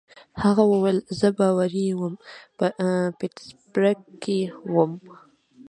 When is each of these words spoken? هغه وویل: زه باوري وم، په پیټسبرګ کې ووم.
هغه 0.43 0.63
وویل: 0.71 0.97
زه 1.19 1.27
باوري 1.37 1.87
وم، 1.99 2.15
په 2.57 2.65
پیټسبرګ 3.19 3.99
کې 4.23 4.39
ووم. 4.73 4.91